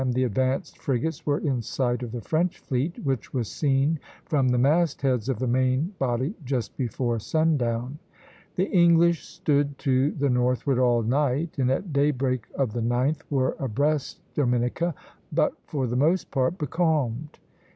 [0.13, 4.57] the advanced frigates were in sight of the French fleet, which was seen from the
[4.57, 7.99] mastheads of the main body just before sundown.
[8.55, 13.55] The English stood to the northward all night, and at daybreak of the 9th were
[13.59, 14.95] abreast Dominica,
[15.31, 17.37] but for the most part becalmed.